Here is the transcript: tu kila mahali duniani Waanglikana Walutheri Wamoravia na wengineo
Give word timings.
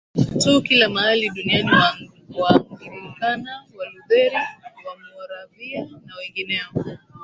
tu 0.41 0.53
kila 0.65 0.87
mahali 0.93 1.25
duniani 1.29 1.71
Waanglikana 2.39 3.65
Walutheri 3.75 4.35
Wamoravia 4.85 5.81
na 6.05 6.13
wengineo 6.17 6.69